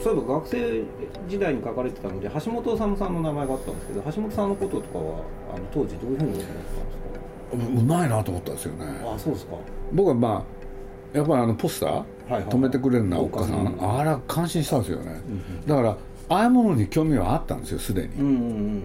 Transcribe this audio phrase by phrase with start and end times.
[0.00, 0.82] そういえば学生
[1.28, 5.04] 時代に書かれてたので橋本治さんの名前があったんですけど橋本さんのこととかは
[5.54, 9.14] あの当時どういうふうに思ってたんですうまいなと思ったんですよねか？
[9.14, 9.56] あそうですか。
[9.92, 10.44] 僕はま
[11.14, 12.42] あやっぱりあのポスター、はいはい。
[12.44, 13.98] 止めてくれるなおっかさん、うん。
[13.98, 15.20] あれは感心したんですよね、
[15.66, 15.96] だから
[16.28, 18.82] ああいうものに興味はあったんですよすでに、うんうんうん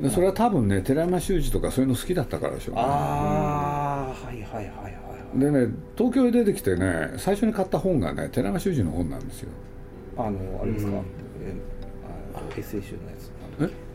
[0.00, 2.82] でそれは多分ね寺山修司とかそういうの好きだったからでしょうね。
[2.84, 5.38] ああはいはいはいはい。
[5.38, 9.48] でね東京へ出てきてね最初に買った本がね寺山修司の本なんですよ
[10.16, 10.96] あのあれですか、うん。
[10.96, 11.02] え
[12.34, 13.72] あエッセイ集のやつ。
[13.72, 13.86] え？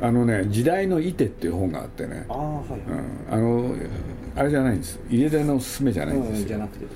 [0.00, 2.24] あのね「時代のいて」っていう本があってね。
[2.28, 2.98] ああはいはい、うん、
[3.30, 3.74] あの
[4.34, 4.98] あれじゃないんです。
[5.10, 6.86] 家出のおすすめじゃないんですよ、うんじゃなくて。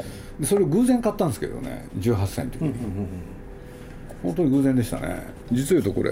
[0.40, 1.86] でそれを偶然買ったんですけどね。
[1.98, 2.74] 18歳の時に、
[4.22, 5.22] 本当に偶然でしたね。
[5.52, 6.10] 実を言うとこれ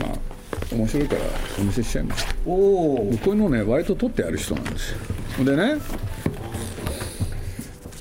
[0.00, 1.20] まあ面白いから
[1.60, 2.26] お見せしちゃいます。
[2.44, 4.92] おおこういうのね割と取ってある人なんです
[5.38, 5.44] よ。
[5.44, 5.76] でね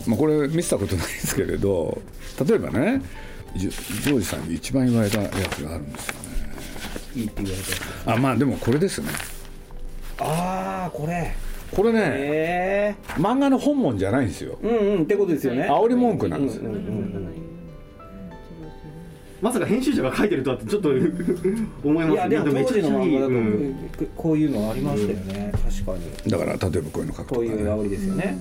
[0.08, 2.02] まあこれ見せたことないですけれど
[2.48, 3.02] 例えばね
[3.56, 6.28] ジョジョージさんに一番言われたやつがあるんですよね。
[7.16, 7.64] いいって言われ
[8.06, 9.10] たあまあでもこれですね。
[10.20, 11.34] ああこれ。
[11.72, 14.58] これねえ漫画の本物じゃないんですよ。
[14.64, 15.68] えうんうんってことですよね。
[15.70, 16.70] 煽り文句なんですよ。
[16.70, 17.38] うんうんうん
[19.42, 20.90] まさか編集者が書いてるとはってちょっと
[21.84, 23.76] 思いますいやでも当時の漫画だと、うん。
[24.16, 26.32] こういうのありましたよね、確かに。
[26.32, 28.38] だから例えばこういうの書くとか、こういうね、煽りですよね、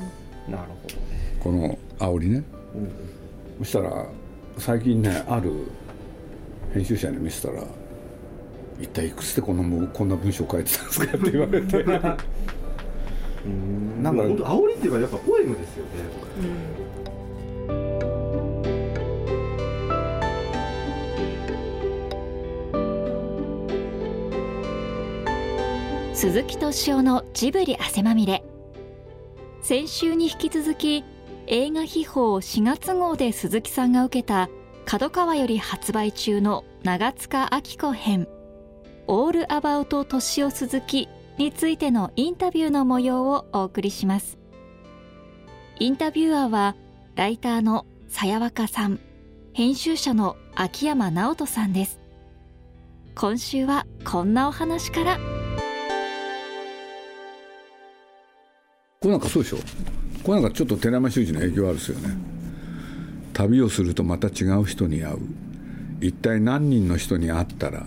[0.48, 2.42] なるほどね、この煽りね。
[2.74, 2.90] うん
[3.58, 4.04] そしたら
[4.58, 5.50] 最近ねある
[6.74, 7.62] 編集者に見せたら
[8.80, 11.82] 「一体いくつでこんなもこんな文章書いてたんですか?」って言われて。
[11.84, 12.00] なん。
[12.02, 12.16] か
[14.02, 15.90] なんか本当煽りっていうかやっぱポエムですよね
[26.12, 28.42] 鈴木敏夫のジブリ汗まみれ。
[29.62, 31.04] 先週に引き続き
[31.48, 34.48] 映画秘宝4月号で鈴木さんが受けた
[34.84, 38.26] 角川より発売中の長塚明子編
[39.06, 41.08] 「オールアバウト敏夫鈴木」
[41.38, 44.38] についてのインタビューの模様をお送りします。
[45.78, 46.74] インタビュアーは
[47.14, 48.98] ライターのさやわかさん
[49.52, 52.00] 編集者の秋山直人さんです。
[53.14, 55.18] 今週はこんなお話から。
[55.18, 55.20] こ
[59.04, 59.58] れなんかそうでしょ？
[60.26, 62.16] これなんかちょっと寺山修司の影響あるんですよね。
[63.32, 65.18] 旅をするとまた違う人に会う。
[66.00, 67.86] 一体何人の人に会ったら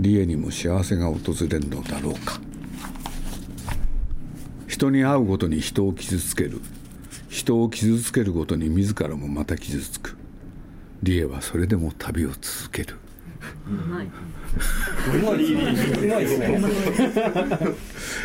[0.00, 2.40] 理恵にも幸せが訪れるのだろうか。
[4.66, 6.60] 人に会うごとに人を傷つける。
[7.28, 10.16] 人を傷つけるごとに自らもまた傷つく。
[11.04, 12.96] 理恵はそれでも旅を続ける。
[13.68, 14.10] うまいう
[15.22, 16.48] まいですね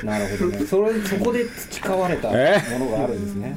[0.03, 2.33] なるほどねそれそこで培われたも
[2.79, 3.25] のがあるん。
[3.25, 3.55] ですね、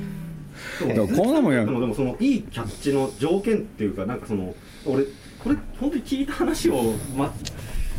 [0.81, 1.35] だからこん。
[1.35, 1.55] なもん。
[1.55, 4.21] やでもでもそのいいキャッチの条件っていうかなん。
[4.21, 4.55] かその
[4.85, 5.05] 俺
[5.43, 7.33] これ本当に聞いた話を、ま、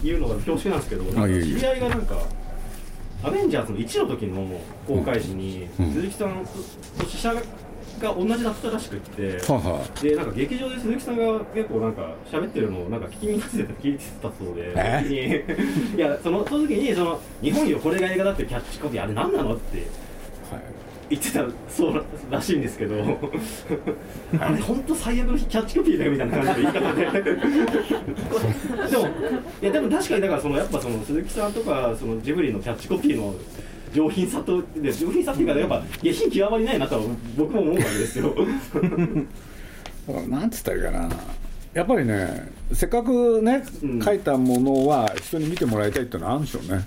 [0.03, 0.79] 言うのが恐縮なん。
[0.79, 1.15] ですけど知
[1.55, 2.05] り合いがなん。
[2.05, 2.17] か
[3.23, 6.45] アベンジャーズの1の時の公開時に、鈴木さん。
[6.99, 7.33] と試写
[7.99, 15.45] が同じだったらしくって、はあはでなんか劇場で鈴木さんが結構なんか喋ってるのをなんか聞きに立てて聞いてたそうで、
[15.95, 19.87] いやそのその時にその日本よこれが映画だってキャッチコピーあれ何なのって
[20.51, 20.63] あはい。
[21.09, 22.95] 言ってたそうらしいんですけど。
[24.39, 27.05] あれ本当最悪のキャッチコピーだよみたいな感じの言い方で。
[28.91, 29.07] でも
[29.61, 33.33] いやでも確かにだからそのやっぱその鈴木さんとかそのジブリのキャッチコピーの
[33.97, 37.01] 上品さとで上品さっていうかやっぱ下品極まりないなとは
[37.35, 38.35] 僕も思うわけですよ。
[40.29, 41.09] なんつったらいいかな。
[41.73, 44.01] やっぱりねせっかくね、うん。
[44.01, 46.85] 書いたものは人に見てもらいたいっていうのはあるんでしょうね。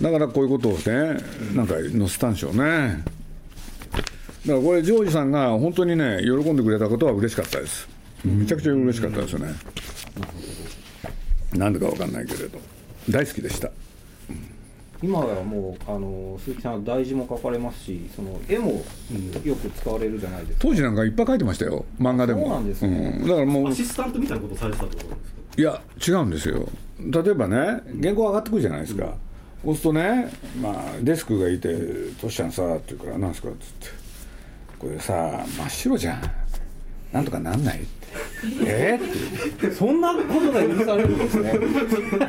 [0.00, 1.20] だからこういうことをね
[1.54, 3.04] なんか載せたんでしょうね。
[4.46, 7.88] だからこれジョージさんが本当にね喜んでくれたことは嬉しかったです。
[8.24, 9.54] めちゃくちゃ嬉しかったですよね。
[11.54, 12.58] なんでかわかんないけれど。
[13.08, 13.70] 大好きでした
[15.04, 18.82] 今はもうあの鈴木さんは大事も書かれますしその絵も
[19.44, 21.84] よく使われるじゃないですか、当時なんかいっぱい書いてましたよ。
[22.00, 22.40] 漫画でも。
[22.42, 23.18] そうなんですね。
[23.20, 23.28] うん。
[23.28, 23.68] だからもう。
[23.68, 25.36] アシスタントみたいなことされてたってことですか？
[25.56, 26.68] いや違うんですよ。
[26.98, 27.56] 例えばね
[28.00, 29.14] 原稿上がってくるじゃないですか、
[29.64, 31.68] そうするとね、まあ、デスクがいて
[32.20, 33.88] 「トシちゃんさ」って言うから「なんですか?」っつって
[34.78, 36.22] 「これさ真っ白じゃん。
[37.12, 37.88] なんとかなんない?」って
[38.66, 39.70] 「えっ?」て。
[39.70, 41.52] そんなことが許されるんですね。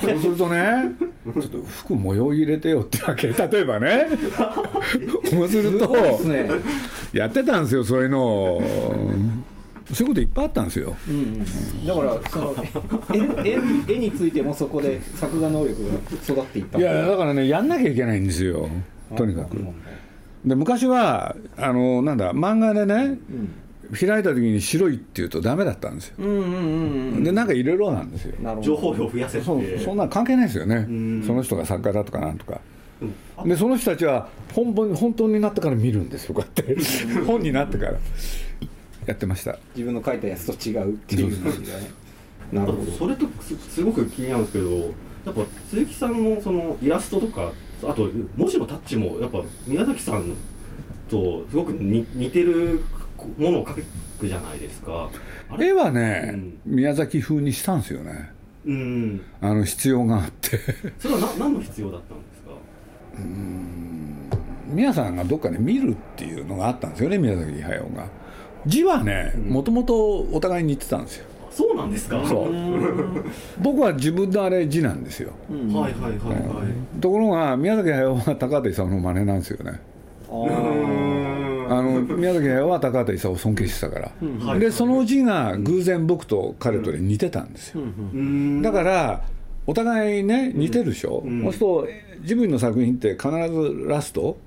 [0.01, 0.91] そうするとね
[1.33, 3.27] 「ちょっと服模様入れてよ」ってわけ。
[3.33, 4.07] 例えばね。
[5.29, 5.95] そうすると
[7.13, 8.23] やってたんですよそういうの。
[8.23, 8.63] を
[9.93, 10.95] そういうこといっぱいあったんですよ。
[11.07, 12.55] うんうん、だからその
[13.43, 15.93] 絵絵絵についてもそこで作画能力が
[16.23, 16.79] 育っていった。
[16.79, 18.67] いやだからねやんなきゃいけないんですよ。
[19.15, 19.57] とにかく。
[19.57, 19.73] うん
[20.45, 23.17] で昔はあのなんだ漫画でね
[23.91, 27.23] 開いた時に白いっていうとダメだったんですよ、うんうんうんうん。
[27.23, 28.61] でなんかいろいろなんですよ。
[28.61, 29.45] 情報量増やせって。
[29.45, 30.75] そうそんなの関係ないですよね。
[30.89, 31.23] ん。
[31.25, 32.61] その人が作家だとかなんとか。
[33.01, 33.13] うん。
[33.37, 36.77] あでその人たちは本本本当になってから見るんですよこうやって。
[37.25, 37.93] 本になってから。
[39.05, 39.57] やってました。
[39.75, 41.43] 自分の書いたやつと違うっていう。
[41.43, 42.05] 感じがね
[42.51, 42.91] なるほど。
[42.91, 44.69] それとすすごく気になるんですけど
[45.25, 47.51] やっぱ鈴木さんのそのイラストとか
[47.83, 50.33] あと文字のタッチもやっぱ宮崎さん
[51.09, 52.83] とすごく似似てる
[53.37, 53.83] ものを描
[54.19, 55.09] くじゃないですか。
[55.59, 56.35] 絵はね、
[56.65, 58.31] 宮崎風にしたんですよね。
[58.65, 60.59] うんあの必要があって。
[60.99, 62.51] それはな何の必要だったんですか？
[64.67, 68.07] 宮さんがどっかで見るっていうのがあったんですよね宮崎駿が。
[68.65, 71.25] 字はねもともとお互いに似てたんですよ。
[71.51, 72.21] そうなんですか？
[72.25, 72.49] そう。
[73.61, 75.31] 僕は自分のあれ字なんですよ。
[75.51, 75.71] うん。
[75.71, 76.63] はいはいはいは
[76.97, 76.99] い。
[76.99, 79.79] ところが宮崎駿は高畑勲の真似なんですよね。
[80.27, 81.04] あー
[81.69, 84.11] あの宮崎駿は高畑勲を尊敬してたから、
[84.45, 84.59] はい。
[84.59, 89.23] でその字が偶然僕と彼とで似てたんですよ、うんだから
[89.67, 91.87] お互いね似てるでしょ、うんそうすると
[92.27, 94.37] ジブリの作品って必ずラスト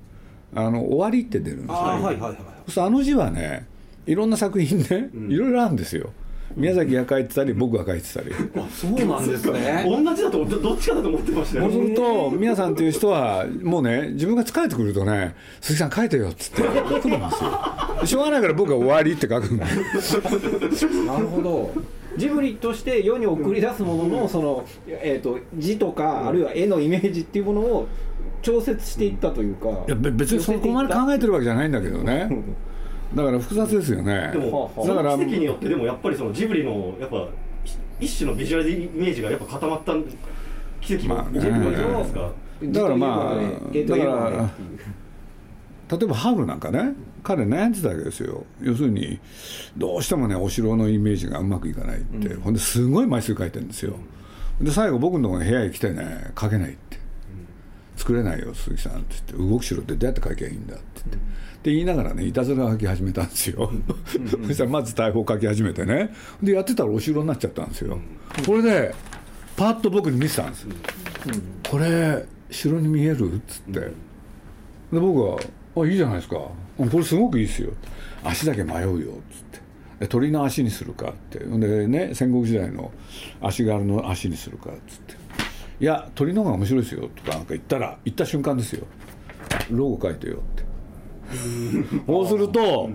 [0.55, 1.75] あの終わりって出るんですよ。
[1.77, 3.65] あーはいはいはいそうするとあの字はね
[4.05, 6.11] いろんな作品ね、いろいろあるんですよ
[6.55, 8.31] 宮崎が書いてたり僕が書いてたり。
[8.71, 9.85] そうなんですね。
[9.87, 18.05] 同じだとどどっちかだと思ってましたよそうすると宮さんっていう人はもうね自分が疲れてくるとね「鈴木さん書いてよ」っつって書くんですよ。
[18.05, 19.65] しょうがないから僕は終わりって書くんで
[20.01, 21.71] すなるほど。
[22.17, 27.87] ジブリとして世に送り出すもののその、えー、と字とかあるいは絵のイメージっていうものを
[28.41, 29.69] 調節していったというか。
[29.69, 32.29] いやべ別にそこまで考えてるわけじゃないんだけどね
[33.15, 34.29] だから複雑ですよね。
[34.31, 37.27] でもだからの奇跡によってでもやっぱりそのジブリのやっぱ
[37.99, 39.93] 一種のビジュアルイメージがやっぱ固まった
[40.79, 41.39] 奇跡まあね。
[41.39, 44.49] もジブリじゃないですか、だからまあだから
[45.97, 48.45] 例えばハウルなんかね彼悩んでたわけですよ。
[48.61, 49.19] 要するに
[49.75, 53.95] どうしてもねお城のイメージがうまくいかないって、ほんですごい枚数書いてるんですよ。
[54.61, 56.98] で最後僕のところに部屋に来てね書けないって、
[57.99, 61.19] 作れないよ鈴木さんって言って動く城ってどうやって書けばいいんだって言って、っ
[61.61, 63.69] て言いながらねいたずら書き始めたんですよ、
[64.47, 66.13] そしたらまず大砲書き始めてね。
[66.41, 67.99] でやってたらお城になっちゃったんですよ、
[68.45, 68.95] これで
[69.57, 70.67] パッと僕に見せたんです、
[71.69, 73.91] これ城に見えるっつって、で
[74.91, 75.37] 僕は
[75.75, 76.37] 「あいいじゃないですか。
[76.79, 77.73] うんこれすごくいいですよ」
[78.23, 79.59] 足だけ迷うよ」っつって。
[79.99, 81.43] で鳥の足にするかって。
[81.43, 82.89] ほんでね戦国時代の
[83.41, 85.15] 足軽の足にするかっつって
[85.79, 88.85] 「いや鳥の方が面白いですよ」とかなんか言ったら言った瞬間ですよ
[89.71, 90.63] 「ロゴ書いてよ」って。
[92.07, 92.89] そうすると、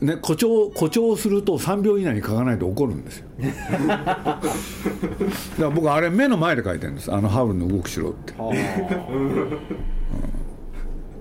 [0.00, 3.26] ね、誇張誇張すると3秒以内に書かないと怒るんですよ。
[3.38, 3.46] だ
[4.06, 4.40] か
[5.58, 7.12] ら僕あれ目の前で書いてるんです。
[7.12, 8.32] あのハウルの動く城って。
[8.38, 9.58] あー。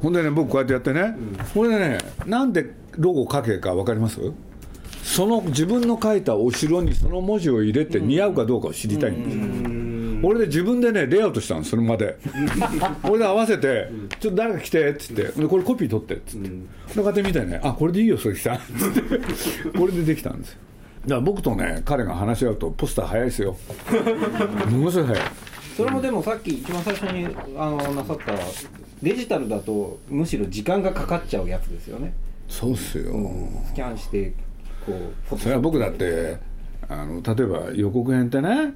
[0.01, 1.15] ほんでね僕こうやってやってね、
[1.53, 4.19] これでねなんでロゴ書けか分かります？
[5.03, 9.43] その自分の書いたお城にその文字を入れて似合うかどうかを知りたいんですよ、
[10.23, 12.17] 俺で自分でねレイアウトしたんですそれまで。
[13.03, 13.89] 俺で合わせて
[14.19, 15.23] 「ちょっと誰か来て」っつって。
[15.23, 16.49] で「これコピー取って」っつって、
[17.01, 20.59] うやって見てね「あこれでいいよ鈴木さん」っつってこれでできたんですよ。
[21.03, 23.57] だから僕とね彼が話し合うとポスター早いですよ。
[24.71, 25.31] ものすごい早い。
[25.75, 28.33] それもでもさっき一番最初にあのなさった
[29.01, 32.13] デジタルだとむしろ時間がかかっちゃうやつですよね、
[32.47, 33.11] そうっすよ、
[33.67, 34.33] スキャンして
[34.85, 34.93] こ
[35.31, 36.37] うそれは僕だって
[36.89, 38.73] あの例えば予告編ってね、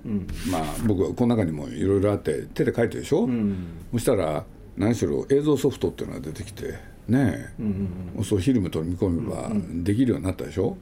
[0.51, 3.55] まあ僕はこの中にもいろいろあって手で書いてるでしょ、ん。
[3.93, 4.43] そしたら
[4.77, 6.75] 何しろ映像ソフトっていうのが出てきて
[7.07, 9.51] ねえ、そうフィルム取り込めば
[9.83, 10.77] できるようになったでしょ、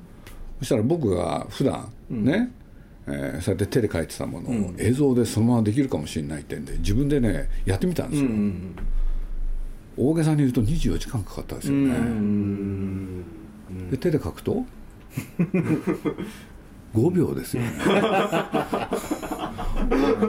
[0.60, 2.52] そしたら僕が普段ね、
[3.08, 8.30] えーそうやって手で書いてたものを映像でそのままできるかもしれないってんで自分でねやってみたんですよ、
[9.98, 11.94] 大げさに言うと24時間かかったですよね、
[13.92, 14.66] で手で書くと？
[16.96, 17.72] 5秒ですよね。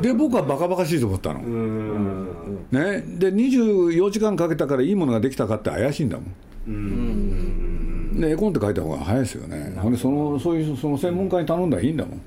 [0.03, 6.25] で僕はバカバカしいと思ったの、ね、で24時間かけたからいいものができたかって怪しいんだも
[6.71, 9.75] ん、で絵コンテ書いた方が早いですよね。
[9.79, 12.21] ほんでそのそういうその専門家に頼んだらいいんだもん、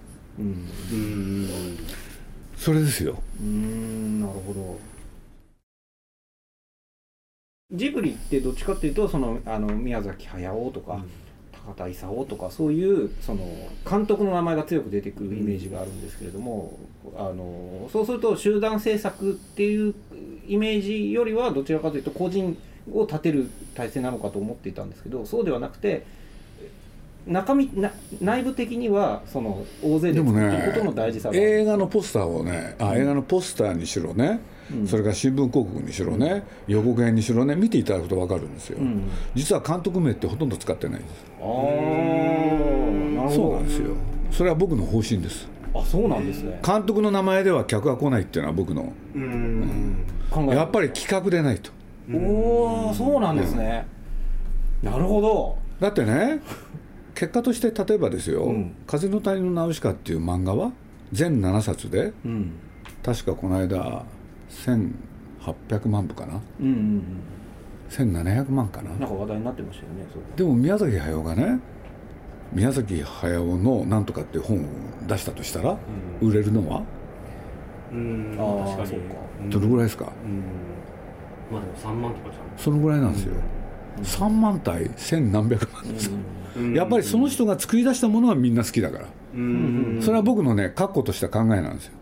[2.57, 3.21] それですよ。
[3.41, 4.21] うん。
[4.21, 4.79] なるほど。
[7.71, 11.03] ジブリってどっちかっていうとそのあの宮崎駿とか、
[11.65, 13.45] 高田勲とかそういうその
[13.89, 16.77] 監督の名前が強く出てくるイメージがあるんですけれども、
[17.17, 19.93] あのそうすると集団制作っていう
[20.47, 22.57] イメージよりはどちらかというと個人
[22.91, 26.05] を立てる体制なのかと思っていたんですけどそうではなくて
[27.27, 34.39] 中身な内部的にはその大勢で作っていねくことの大事さが、映画のポスターをねあ映画のポスターにしろね、
[34.85, 39.03] それから新聞広告にしろね、予告編にしろね見ていただくと分かるんですよ、ん。
[39.35, 41.25] 実は監督名ってほとんど使ってないんです。
[41.39, 43.15] あー。
[43.15, 43.35] なるほど。
[43.35, 43.95] そうなんですよ。
[44.31, 45.47] それは僕の方針です。
[45.73, 46.59] あそうなんですね。
[46.65, 48.93] 監督の名前では客が来ないっていうのは僕の。
[49.15, 49.97] うん。
[50.29, 50.55] 考え。
[50.55, 51.71] やっぱり企画でないと。
[52.11, 53.85] おおそうなんですね、
[54.81, 55.57] なるほど。
[55.79, 56.41] だってね
[57.13, 60.71] 結果として例えばですようん「風の谷のナウシカ」っていう漫画は
[61.11, 62.51] 全7冊でうん。
[63.03, 64.03] 確かこの間
[64.49, 66.41] 1800万部かな？
[66.59, 67.03] うんうんうん。
[67.89, 68.89] 1700万かな？
[68.91, 71.59] なんか話題になってましたよねでも宮崎駿がね
[72.53, 74.61] 宮崎駿の「なんとか」っていう本を
[75.07, 75.77] 出したとしたら
[76.21, 76.83] 売れるのは？
[77.91, 78.35] うん。
[78.37, 78.95] あー確か
[79.43, 79.49] に。
[79.51, 80.05] どれぐらいですか？
[80.25, 80.43] うん。
[81.51, 83.33] まあでも3万とかじゃそのぐらいなんですよ。
[84.03, 85.83] 3万対千何百万。
[85.93, 86.09] です
[86.59, 89.05] んやっぱりその人が作り出したものはみんな好きだから。
[89.35, 91.93] うんそれは僕のね確固とした考えなんですよ。
[91.93, 91.98] うん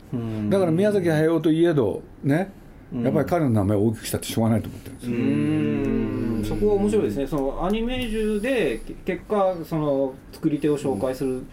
[0.49, 2.51] だから宮崎駿といえどね
[2.93, 5.17] やっぱり彼の名前を大きくしたってしょうがないと思ってるんですよ。
[5.17, 6.45] うん。
[6.45, 7.27] そこは面白いですね。
[7.27, 11.43] そのアニメージュでけ結果その作り手を紹介する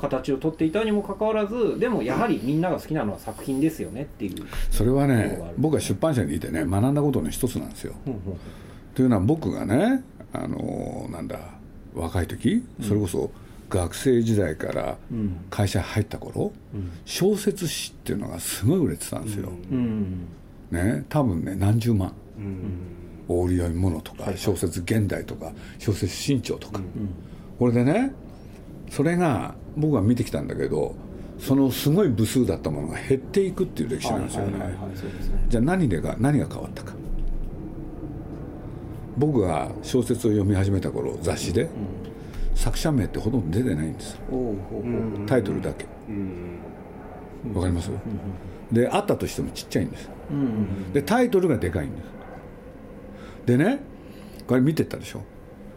[0.00, 5.44] 形を取っていたにもかかわらずでもやはりみんなが好きなのは作品ですよねっていう、それはねる。
[5.58, 7.94] 僕は出版社にいてね学んだことの一つなんですよ。
[8.94, 11.38] というのは僕がねあのなんだ
[11.92, 13.32] 若い時それこそ
[13.74, 15.36] 学生時代からうん。
[15.50, 16.52] 会社入った頃、
[17.04, 20.26] 小説誌っていうのがすごい売れてたんですよ、うん。
[20.70, 22.12] ね多分ね何十万。
[22.38, 22.72] うん。
[23.26, 26.80] 大売り読み物とか小説現代とか小説新潮とか、
[27.58, 28.12] これでね
[28.90, 30.94] それが僕は見てきたんだけど
[31.38, 35.44] そのすごい部数だったものが減っていくっていう歴史なんですよね、はいはいはいはいそうですね。
[35.48, 36.92] じゃあ何でが何が変わったか。
[39.16, 41.70] 僕が小説を読み始めた頃雑誌で、
[42.54, 44.18] 作者名ってほとんど出てないんです。
[45.26, 45.86] タイトルだけ。
[46.08, 46.58] うん。
[47.54, 47.90] わかります？
[48.72, 50.08] であったとしてもちっちゃいんです。
[50.30, 50.92] うん。
[50.92, 52.04] でタイトルがでかいんです。
[53.46, 53.80] でね
[54.46, 55.22] これ見てったでしょ？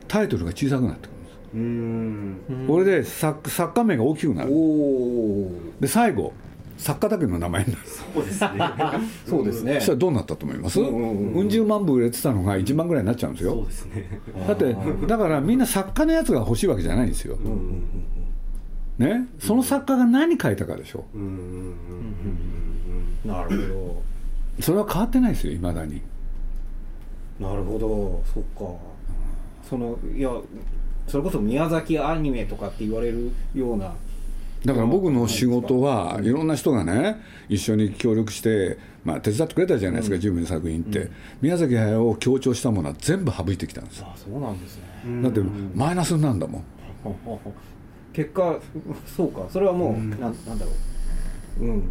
[0.07, 1.37] タイトルが小さくなってくるんです。
[1.53, 2.67] うん。
[2.67, 4.53] これで作作家名が大きくなおる。
[4.53, 6.33] おで最後
[6.77, 7.81] 作家だけの名前になる。
[8.13, 8.49] そうですね。
[9.25, 9.73] そうですね。
[9.75, 10.79] そしたらどうなったと思います？
[10.79, 10.87] うん。
[10.87, 10.93] うん。
[10.93, 11.33] うん。
[11.33, 11.49] うん。
[11.49, 13.33] 十万部売れてたのが1万ぐらいになっちゃうん。
[13.33, 14.75] ですそうよですねだって
[15.07, 15.57] だからみん。
[15.57, 17.09] な作家のやつが欲しいわけじゃないん。
[17.09, 17.37] ですよ、
[18.97, 21.21] ね、その作家が何書いたかでしょうん。
[21.21, 21.25] う
[23.27, 23.29] ん。
[23.31, 24.03] なるほ
[24.59, 26.01] それは変わってないですよいまだに
[27.39, 28.73] どなるほどそっか
[29.69, 30.31] そのいや
[31.07, 33.93] それこそ宮崎アニメとかって言われるような
[34.67, 41.09] だから僕の仕事はいろんな人がね一緒に協力して、まあ、手伝ってくれたじゃないですか、自分の作品って、
[41.41, 44.07] 宮崎駿を強調したものは全部省いてきたんですよ。
[44.13, 44.83] あそうなんですね。
[45.23, 45.39] だって
[45.73, 46.63] マイナスになるんだもん。
[48.11, 48.59] 結果
[49.05, 49.45] そうか。
[49.49, 50.71] それはもう、なんなんだろ
[51.61, 51.63] う。
[51.63, 51.83] うん。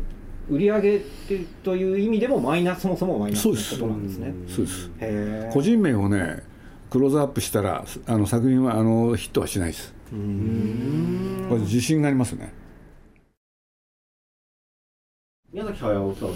[0.50, 4.35] 売り上げってという意味でもマイナスそもそもマイナスのそうですことなんですね。
[4.49, 4.90] そうです。
[5.54, 6.42] 個人名をね
[6.90, 9.95] クローズアップしたらあの作品はあのヒットはしないです。
[10.11, 12.52] これ自信がありますね
[15.56, 16.34] 宮崎駿さんも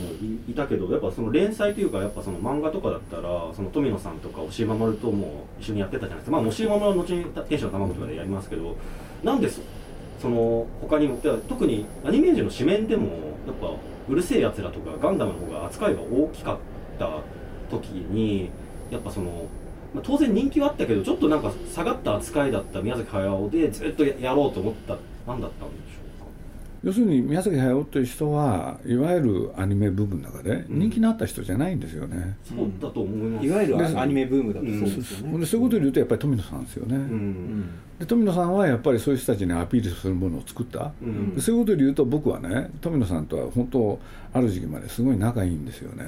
[0.49, 6.39] いたけどやっぱその連載というかやっぱその漫画とかだったらその富野さんとか押井守とも一緒にやってたじゃないですか。
[6.39, 8.79] まあ押井守は後に天使の卵とかでやりますけど
[9.23, 9.61] なんでそ
[10.23, 13.09] その他にも特にアニメージュの紙面でも
[13.47, 13.71] やっぱ
[14.09, 16.59] うるせえやつらとかガンダムの方が扱いが大きかっ
[16.99, 17.19] た
[17.71, 18.49] 時に
[18.91, 19.49] やっぱその、
[19.95, 24.97] まあ、当然人気はあったけどちょっとなんか下がった扱いだった宮崎駿でずっとやろうと思った
[25.27, 26.00] 何だったんでしょう？
[26.83, 33.47] 要するに宮崎駿という人はいわゆるアニメ部分の中で人気のあった人じゃないんですよね、そうだと思います。
[33.47, 37.71] いわゆるアニメブームだとそうですよね、でそういうことで言うとやっぱり富野さんですよね、うん。
[37.99, 41.35] で富野さんはやっぱりそういう人たちにアピールするものを作った、うん。
[41.35, 44.01] でそういうことで言うと僕はね富野さんとは本当
[44.33, 46.05] ある時期まですごい仲いいんですよね、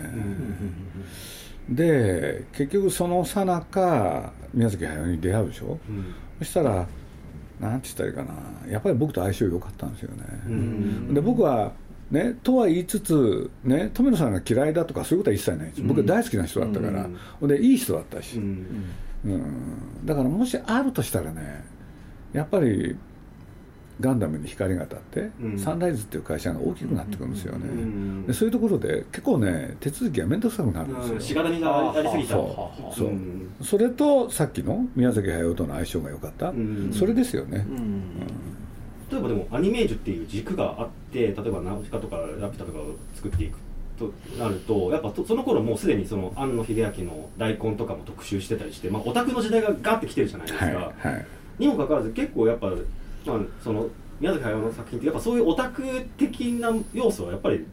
[1.69, 6.14] で結局そのさなか宮崎駿に出会うでしょ、うん。
[6.38, 6.88] そしたら
[7.62, 8.73] なんて言ったらいいかな。
[8.73, 11.14] やっぱり僕と相性良かったんですよね、うん。
[11.14, 11.73] で僕は
[12.11, 15.83] ねとは言いつつね富野さんが嫌いだとかそういうことは一切ないんです。
[15.83, 17.09] 僕は大好きな人だったから、
[17.49, 18.66] でいい人だったし、うん。
[19.25, 19.42] うん。
[20.04, 21.64] だからもしあるとしたらね
[22.33, 22.97] やっぱり
[24.01, 25.59] ガンダムに光が当たって、うん。
[25.59, 32.41] サンライズっていう会社が大きくなってくるんですよね、うんでそういうところで結構ね手続きが面倒くさくなるんですよ、うんしがらみがありすぎちゃう。
[32.41, 33.55] そうそう、うん。
[33.63, 36.91] それとさっきの宮崎駿との相性が良かった、うん。
[36.93, 38.03] それですよね、うん。
[39.11, 43.59] 例えばでもアニメージュっていう軸があって例えばナウシカとかラピュタとかを作っていく
[43.99, 51.27] となるとやっぱとその頃もうすでにその庵野秀明の大根とかも特集してたりして、まあ、オタクの時代がガッて来てるじゃないですか、はいはい。
[51.59, 52.71] にもかかわらず結構やっぱ
[53.26, 53.88] まあ、その
[54.21, 55.83] 宮崎駿の作品ってやっぱそういうオタク
[56.17, 57.67] 的な要素はやっぱり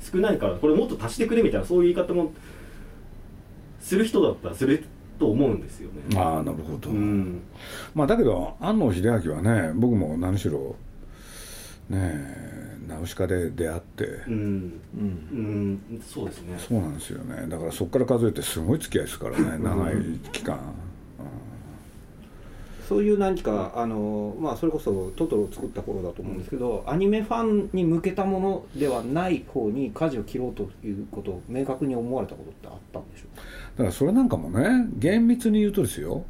[0.00, 2.32] 少ないからこれもっと足してくれみたいなそういう言い方も
[3.80, 4.84] する人だったらする
[5.18, 6.16] と思うんですよね。
[6.16, 7.42] ああなるほど、うん。
[7.94, 10.76] まあだけど安野秀明はね僕も何しろ
[11.88, 14.34] ねえナウシカで出会って、うん。
[14.34, 15.80] うん。
[15.92, 16.02] うん。
[16.06, 16.58] そうですね。
[16.58, 17.46] そうなんですよね。
[17.48, 19.58] だからそこから数えてすごい付き合いですからね。
[19.58, 19.96] 長い
[20.32, 20.58] 期間、
[22.88, 33.42] そういう何かあの、まあ、それこそトトロを作った頃だと思うんですけど、アニメファンに向けたものではない方に舵を切ろうということを明確に思われたことってあったんでしょうか？
[33.76, 36.24] だからそれなんかもね厳密に言うとですよ。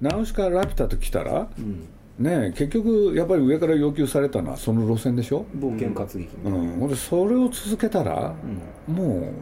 [0.00, 1.88] ナウシカラピュタと来たらうん。
[2.16, 8.34] ね結局やっぱり上から要求されたのはその路線でしょ、冒険活劇うん、それを続けたら
[8.88, 8.94] うん。
[8.94, 9.32] もう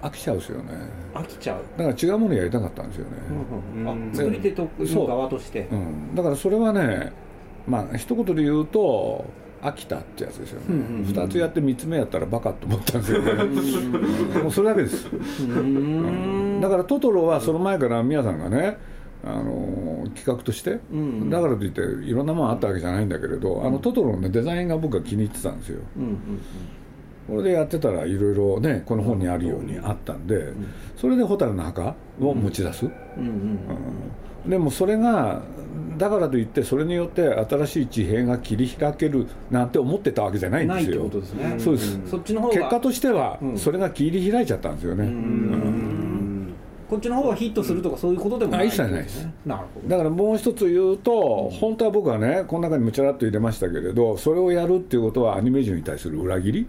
[0.00, 0.72] 飽きちゃうですよね。
[1.14, 3.10] 飽きちゃう、だから違うものやりたかったんですよね、
[3.74, 5.68] うんうんあ作り手との側として。
[5.72, 5.74] う。
[5.74, 7.12] ん、だからそれはね
[7.66, 9.24] まあ一言で言うと
[9.60, 13.44] 飽きたってやつですよね、うんうんうん2つやって3つ目やったらバカと思ったんですよね。
[14.42, 15.14] もうそれだけです、う
[15.62, 16.60] ん。
[16.60, 18.78] だからトトロはその前から宮さんがね
[19.24, 25.80] あの企画として、うんだからといっていろんなものあったわけじゃないんだけれど、あのトトロの、ね、デザインが僕は気に入ってたんですよ。
[25.96, 26.18] うんうん
[27.28, 30.52] これでやってたらいろいろねこの本にあるようにあったんで、
[30.96, 32.88] それで「蛍の墓」を持ち出す、
[34.46, 35.42] でもそれが
[35.98, 41.10] だからといってそれによって新しい地平が切り開けるなんて思ってたわけじゃないんですよ。
[41.58, 42.00] そうです。
[42.06, 43.58] そっちの方が結果としてはうん。
[43.58, 46.52] それが切り開いちゃったんですよね、うん。
[46.88, 49.88] こっちの方がヒットするとかそういうことでもないあ一切ないですなるほど。
[49.88, 56.66] だからもう一つ言うと、本当は僕はねこの中にもちらっと入れましたけれどそれをやるっていうことはアニメ人に対する裏切りうん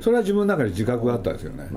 [0.00, 1.68] それは自分の中で自覚があったんですよね、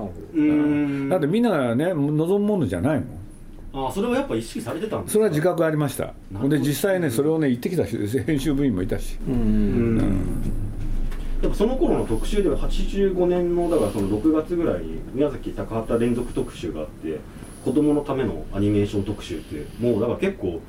[1.09, 3.87] だってみんながね望むものじゃないもん。
[3.87, 5.13] あそれはやっぱ意識されてたんですか？
[5.13, 6.13] それは自覚ありました。
[6.47, 9.17] で実際ねそれをね言ってきた編集部員もいたし。
[9.27, 9.33] うん。
[9.33, 10.43] うん。
[11.41, 17.19] やっぱその頃の特集では85年のだからその6月ぐらいに宮崎高畑連続特集があって
[17.65, 20.61] 子供のためのアニメーション特集ってもうだから結構、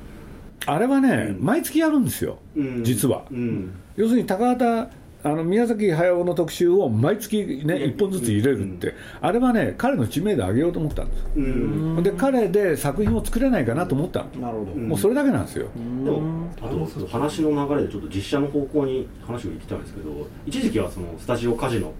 [0.65, 1.45] あれはね、うん。
[1.45, 2.39] 毎月やるんですよ。
[2.57, 2.83] うん。
[2.83, 3.25] 実は。
[3.31, 3.71] うん。
[3.95, 4.91] 要するに高畑
[5.25, 12.03] あの宮崎駿の特集を毎月ね1本ずつ入れるって、あれはね彼の知名度上げようと思ったんですようん。
[12.03, 14.71] で彼で作品を作れないかなと思ったの、なるほど。
[14.73, 14.87] うん。
[14.87, 21.93] もうそれだけなんですよ、でもあと話の流れでちょっと実写の方向に話が行きたいんですけど一時期はそのスタジオカジノを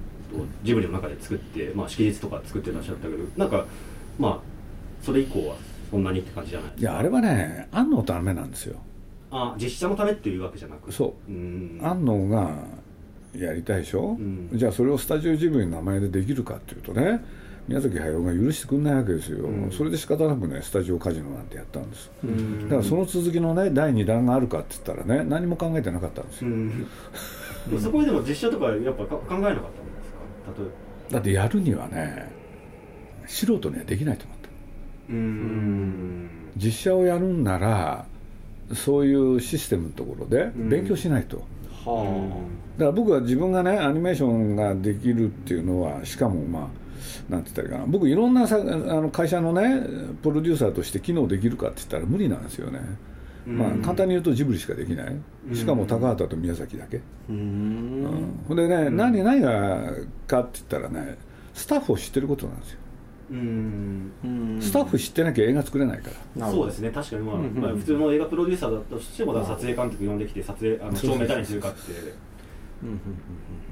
[0.64, 3.66] ジブリの中で作って、まあ、式日とか作ってらっしゃったけどなんか
[4.20, 4.40] まあ
[5.02, 5.56] それ以降は
[5.90, 6.72] そんなにって感じじゃない？
[6.78, 8.78] いやあれはね安野のためなんですよ。
[9.32, 10.92] あ実写のためっていうわけじゃなく？
[10.92, 11.32] そう。
[11.32, 11.80] うん。
[11.82, 12.52] 安野が
[13.40, 14.50] やりたいでしょ、うん。
[14.54, 17.24] じゃあそれをスタジオジブリの名前でできるかっていうとね
[17.68, 19.72] 宮崎駿が許してくんないわけですよ、うん。
[19.72, 22.64] それで仕方なくねスタジオカジノなんてやったんです、うん。
[22.70, 26.84] だからその続きのね第2弾があるかって言ったらね何も考えてなかったんですよ、うん。
[27.68, 30.62] でもそこででも実写とかやっぱか考えなかったんですか？
[30.62, 32.32] 例えだってやるにはね
[33.26, 34.48] 素人にはできないと思った。
[34.48, 34.54] ば
[35.10, 36.30] うん。
[36.58, 38.06] 実写をやるんなら
[38.74, 40.70] そういうシステムのところでん。
[40.70, 41.44] 勉強しないと、は
[41.86, 47.86] だから僕は自分がねアニメーションができるっていうのはしかもまあなんて言ったらいいかな。
[47.86, 49.82] 僕いろんなさあの会社のね
[50.22, 52.80] プロデューサーとして機能できるかって言ったら無理なんですよね、
[53.46, 55.16] まあうん簡単に言うとジブリしかできない。
[55.54, 58.40] しかも高畑と宮崎だけ、あうん。
[58.48, 59.94] ほんでね、何何が
[60.26, 61.18] かって言ったらね
[61.54, 62.80] スタッフを知ってることなんですよ、
[63.30, 64.12] うん。
[64.24, 64.62] うん。
[64.62, 66.50] スタッフ知ってなきゃ映画作れないから。
[66.50, 67.62] そうですね確かにまあ、うんうんうん。
[67.62, 71.80] まあ、普通の映画プロデューサーだったとしても撮影監督呼んできて撮影あの照明誰にするかって。
[72.84, 73.00] うんうん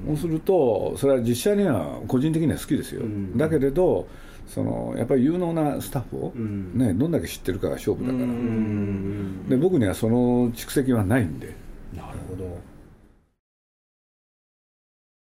[0.06, 4.08] そうするとそれは実写には個人的には好きですよ、うんだけれど
[4.46, 6.76] そのやっぱり有能なスタッフを、うん。
[6.76, 11.54] ね、どんだけ知ってるかが勝負だから、うんうんで僕にはその蓄積はないんで。
[11.94, 12.58] なるほど。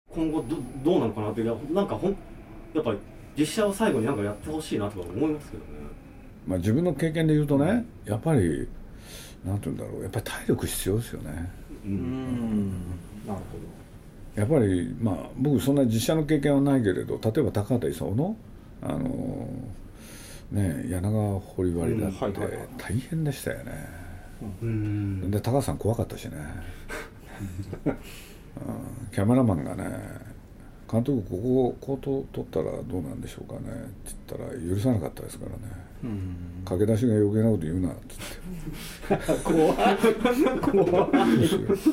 [0.08, 2.16] 今後どどうなのかなってなんかほん
[2.74, 2.98] やっぱり
[3.36, 5.68] 実写を最後になんかやってほしいなとか思いますけどね。
[6.46, 8.68] まあ、自分の経験で言うとねやっぱり
[9.44, 10.02] なんて言うんだろう。
[10.02, 11.52] やっぱり体力必要ですよね。
[11.84, 11.94] ううん。
[11.94, 12.70] ん
[13.26, 13.40] なる
[14.34, 18.36] やっぱりまあ僕そんな実写の経験はないけれど例えば高畑勲の
[18.82, 19.48] あの
[20.50, 23.72] ね柳川堀割だって大変でしたよね、
[24.60, 25.30] うん。
[25.30, 26.32] で高畑さん怖かったしね、
[27.86, 27.94] うん。
[29.12, 29.84] キャメラマンがね
[30.94, 35.56] 「監督こここうと撮ったらどうなんでしょうかね」って言ったら許さなかったですからね。
[36.04, 36.36] うん。
[36.64, 39.42] 駆け出しが余計なこと言うなっつって。
[39.42, 39.74] 怖い。
[39.74, 41.10] 怖い。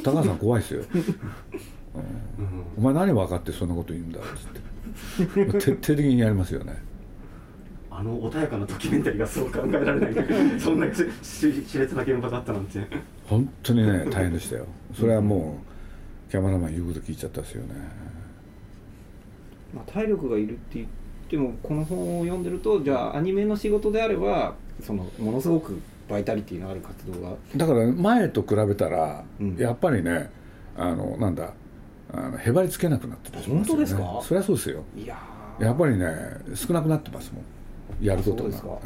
[0.04, 2.64] 高橋さん怖いですよ、うん。
[2.78, 5.60] お前何分かってそんなこと言うんだっつって。
[5.60, 6.76] 徹底的にやりますよね。
[7.90, 10.60] ああの穏やかなドキュメンタリーがそう考えられない。
[10.60, 12.80] そんなし熾烈な現場だったなんて。
[13.26, 14.68] 本当にね大変でしたよ。
[14.94, 17.76] それはもうキャメラマン言うこと聞いちゃったですよね
[19.74, 20.88] まあ、体力がいるって言っ
[21.30, 25.80] てもこの本を読んでるとじゃあアニメの仕事であればそのものすごく
[26.10, 29.56] バイタリティのある活動がだから前と比べたら、うん。
[29.56, 30.30] やっぱりね
[30.76, 31.54] あのなんだ
[32.14, 33.64] あのへばりつけなくなってますよね。
[33.64, 34.20] 本当ですか？
[34.22, 34.84] そりゃそうですよ。
[34.98, 35.64] いやー。
[35.64, 36.08] やっぱりね
[36.56, 38.06] 少なくなってますもん。
[38.06, 38.50] やることが。
[38.50, 38.68] ですか。
[38.68, 38.78] うん。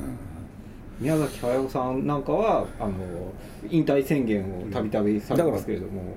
[1.00, 2.94] 宮崎駿さんなんかはあの
[3.70, 6.16] 引退宣言をたびたびされてますけれども、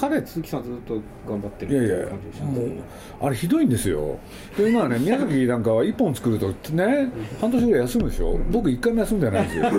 [0.00, 2.80] 彼鈴木さんずっと頑張っていやいやいう感じでしたもうね
[3.20, 4.18] あれひどいんですよ。
[4.56, 7.08] で今ね宮崎なんかは1本作るとね
[7.40, 8.38] 半年ぐらい休むでしょ。
[8.50, 9.64] 僕1回も休んでないんですよ。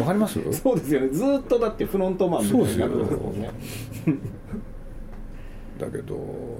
[0.00, 0.40] わかります？
[0.52, 1.08] そうですよね。
[1.08, 3.50] ずっとだってフロントマンみたいになってますもんね。
[5.78, 6.14] だけど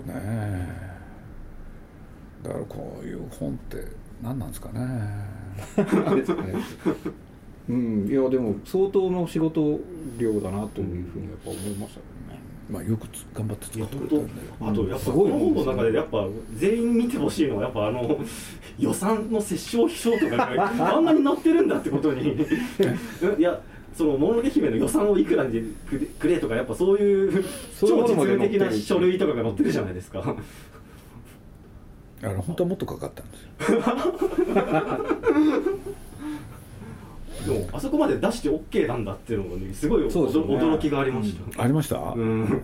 [0.06, 0.90] ね。
[2.42, 3.76] だからこういう本って
[4.22, 4.80] 何なんですかね
[5.76, 6.42] あれですね
[7.68, 8.06] うん。
[8.08, 9.80] いやでも相当の仕事
[10.18, 12.40] 量だなというふうにやっぱ思いましたけどね。
[12.70, 14.28] まあよくつ頑張って作ってくれたんだよ
[14.60, 18.18] あとやっぱすごいこの本の中でやっぱ全員見てほしいのはやっぱあの
[18.78, 22.36] 予算の折衝費証とかがあ んなに載ってるんだってことに。
[23.38, 23.60] いや
[23.92, 25.74] その「もののけ姫」の予算をいくらに
[26.18, 27.44] くれとかやっぱそういう
[27.78, 30.36] 超実務的な書類とかが載ってるじゃないですか。
[32.22, 33.80] あの本当はもっとかかったんですよ
[37.46, 40.08] でもあそこまで出して OK なんだっていうのがねすごいね。
[40.08, 41.62] 驚きがありました。
[41.62, 42.62] ありました、うん、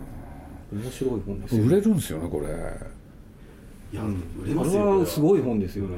[0.72, 2.46] 面白い本ですよ売れるんですよねこれ。
[3.92, 5.96] いや売れこれますよはすごい本ですよね、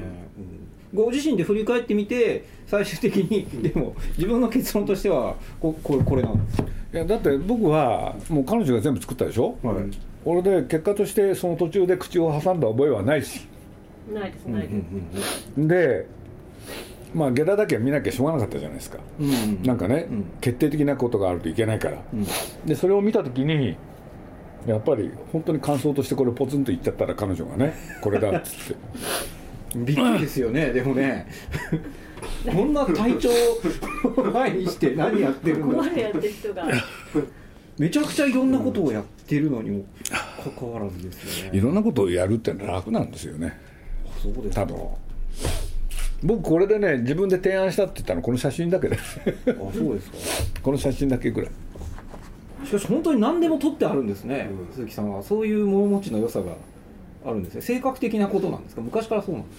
[0.92, 1.04] うん。
[1.04, 6.68] ご自身で振り返ってみて最終的に でも自分の結論としてはここれこれなんですよ。
[6.94, 9.76] いやだって僕はもう彼女が全部作ったでしょ、はい。
[10.24, 13.46] 俺で結果としてその途中で口を挟んだ覚えはないし。
[14.12, 14.68] ないですないで
[15.54, 16.06] す、で
[17.14, 19.26] まあゲラだけは見なきゃしょうがなかったじゃないですか、うん。
[19.26, 20.24] うんなんかね、うん。
[20.40, 22.26] 決定的なことがあるといけないから、うん。
[22.66, 23.76] でそれを見た時に
[24.66, 28.76] やっぱり本当に感想としてこれポツンと言っちゃったら彼女がねこれだっつって。
[29.76, 31.26] びっくりですよねでもね。
[32.52, 33.28] こんな体調
[34.16, 36.64] を前にして何やってるんだここまでやってる人が。
[37.78, 41.58] めちゃくちゃいろんなことをやってるのにもかかわらずですよね。
[41.58, 43.56] いろんなことをやるって楽なんですよね。
[44.20, 44.62] そうですか。
[44.62, 44.76] 多分
[46.22, 48.96] 僕これでね自分で提案したって言ったのこの写真だけで。
[48.96, 49.00] あ
[49.72, 50.16] そうですか。
[50.62, 51.50] この写真だけぐらい。
[52.64, 54.74] しかし本当に何でも取ってあるんですね、うん。
[54.74, 55.22] 鈴木さんは。
[55.22, 56.52] そういう物持ちの良さが
[57.24, 57.60] あるんですね。
[57.62, 58.80] 性格的なことなんですか？
[58.82, 59.54] 昔からそうなんで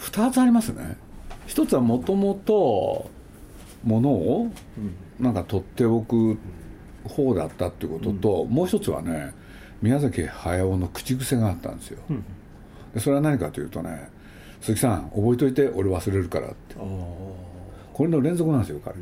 [0.00, 0.96] すか？2つありますね。
[1.46, 3.10] 一つはもともと
[3.84, 4.50] ものを
[5.18, 6.38] なんか取っておく
[7.04, 9.32] 方だったっていうことと、もう一つはね
[9.82, 12.24] 宮崎駿の口癖があったんですよ、ん。
[12.94, 14.08] でそれは何かというとね
[14.62, 16.76] 「鈴木さん覚えといて俺忘れるから」って。
[16.78, 16.82] あ
[17.92, 18.94] これの連続なんですよ彼、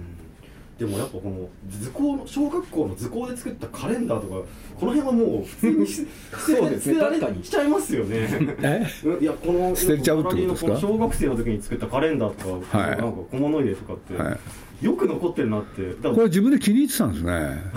[0.77, 8.29] でもやっぱこの図工の小学校の図工で作ったカレンダーとかこの辺はもう普通に 捨てそうですね捨てられ確かにしちゃいますよね。
[8.63, 8.85] え？
[9.21, 10.77] いやこの捨てちゃうってことですか？
[10.77, 12.91] 小学生の時に作ったカレンダーとか、はい。
[12.91, 14.39] なんか小物入れとかって、は
[14.83, 14.85] い。
[14.85, 15.83] よく残ってるなって。
[16.03, 17.33] これ自分で気に入ってたんですね。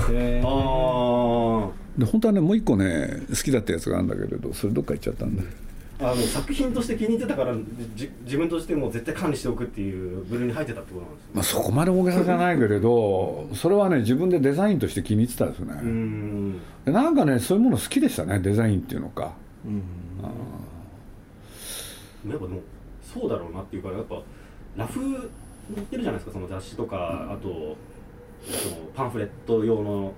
[0.10, 1.68] へー。
[1.68, 5.46] あで本当はねもう一個ね好きだったやつがあるんだけれどそれどっか行っちゃったんだ、ー
[6.04, 7.56] あの作品として気に入ってたから
[7.96, 16.60] じ自分としても絶対管理しておくっていう部類に入ってたってことなんですまあ、そこまで大げさじゃないけれどそれはね自分でデザインとして気に入ってたんですよね、ん。
[16.86, 19.34] でなんかねそういうもの好きでしたねデザインっていうのか。
[19.66, 19.84] うん。
[22.30, 22.62] やっぱでも
[23.02, 24.22] そうだろうなっていうからやっぱ
[24.78, 25.32] ラフ
[25.76, 27.78] 載ってるじゃないですかその雑誌とか、あと
[28.46, 30.14] そのパンフレット用の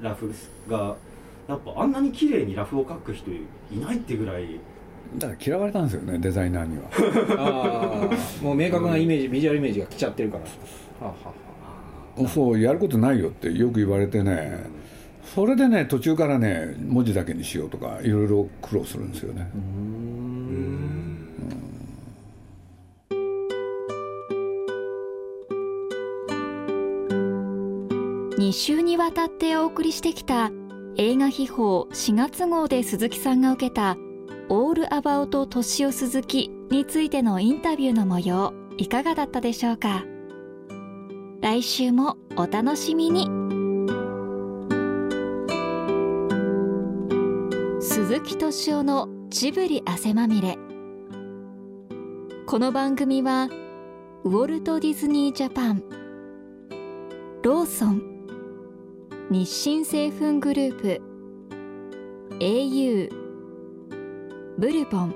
[0.00, 0.32] ラフ
[0.68, 0.96] が
[1.48, 3.44] やっぱあんなに綺麗にラフを描く人い
[3.78, 4.60] ないってぐらい
[5.18, 6.84] だから嫌われたんですよねデザイナーには。
[7.38, 10.44] ああもう明確なイメージビジュアルイメージが来ちゃってるから。
[10.44, 10.48] は
[11.00, 11.14] あ、は
[12.18, 14.66] あはそうやることないよってよく言われてね
[15.34, 19.50] それでね途中からね文字だけにしようとかいろいろ苦労するんですよね。
[19.54, 20.94] うーん。
[28.38, 30.50] 2週にわたってお送りしてきた
[30.96, 33.96] 映画秘宝4月号で鈴木さんが受けた
[34.48, 40.04] 「オールアバウト敏夫鈴木」についてのインタビューの模様いかがだったでしょうか？
[41.40, 43.28] 来週もお楽しみに。
[47.80, 50.58] 鈴木敏夫のジブリ汗まみれ。
[52.46, 53.48] この番組は
[54.24, 55.82] ウォルト・ディズニー・ジャパン
[57.42, 58.02] ローソン
[59.30, 61.02] 日清製粉グループ
[62.38, 63.23] au
[64.56, 65.14] ブルボン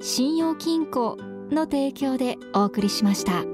[0.00, 1.18] 信用金庫
[1.50, 3.53] の提供でお送りしました。